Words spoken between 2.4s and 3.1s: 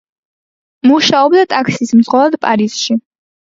პარიზში.